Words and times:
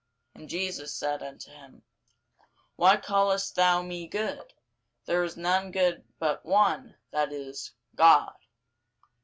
And 0.33 0.49
Jesus 0.49 0.95
said 0.95 1.21
unto 1.21 1.51
him, 1.51 1.83
Why 2.75 2.97
callest 2.97 3.53
thou 3.53 3.83
me 3.83 4.07
good? 4.07 4.51
there 5.05 5.23
is 5.23 5.37
none 5.37 5.69
good 5.69 6.03
but 6.17 6.43
one, 6.43 6.95
that 7.11 7.31
is, 7.31 7.71
God. 7.93 8.33